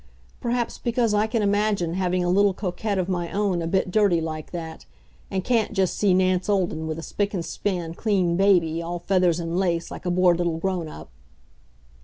Perhaps 0.39 0.79
because 0.79 1.13
I 1.13 1.27
can 1.27 1.43
imagine 1.43 1.93
having 1.93 2.23
a 2.23 2.29
little 2.31 2.55
coquette 2.55 2.97
of 2.97 3.07
my 3.07 3.31
own 3.31 3.61
a 3.61 3.67
bit 3.67 3.91
dirty 3.91 4.19
like 4.19 4.49
that, 4.49 4.87
and 5.29 5.43
can't 5.43 5.73
just 5.73 5.95
see 5.95 6.15
Nance 6.15 6.49
Olden 6.49 6.87
with 6.87 6.97
a 6.97 7.03
spick 7.03 7.35
and 7.35 7.45
span 7.45 7.93
clean 7.93 8.35
baby, 8.35 8.81
all 8.81 8.97
feathers 8.97 9.39
and 9.39 9.59
lace, 9.59 9.91
like 9.91 10.07
a 10.07 10.09
bored 10.09 10.39
little 10.39 10.57
grown 10.57 10.87
up. 10.87 11.11